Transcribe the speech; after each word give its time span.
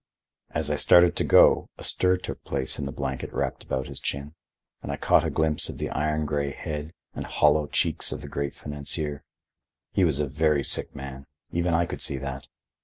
As 0.49 0.71
I 0.71 0.77
started 0.77 1.15
to 1.17 1.23
go, 1.23 1.69
a 1.77 1.83
stir 1.83 2.17
took 2.17 2.43
place 2.43 2.79
in 2.79 2.87
the 2.87 2.91
blanket 2.91 3.31
wrapped 3.31 3.61
about 3.61 3.85
his 3.85 3.99
chin, 3.99 4.33
and 4.81 4.91
I 4.91 4.97
caught 4.97 5.23
a 5.23 5.29
glimpse 5.29 5.69
of 5.69 5.77
the 5.77 5.91
iron 5.91 6.25
gray 6.25 6.49
head 6.49 6.91
and 7.13 7.23
hollow 7.27 7.67
cheeks 7.67 8.11
of 8.11 8.21
the 8.21 8.27
great 8.27 8.55
financier. 8.55 9.21
He 9.91 10.03
was 10.03 10.19
a 10.19 10.25
very 10.27 10.63
sick 10.63 10.95
man. 10.95 11.27
Even 11.51 11.75
I 11.75 11.85
could 11.85 12.01
see 12.01 12.17
that. 12.17 12.47